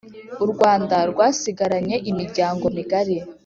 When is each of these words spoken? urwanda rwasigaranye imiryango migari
urwanda 0.43 0.95
rwasigaranye 1.11 1.95
imiryango 2.09 2.65
migari 2.75 3.17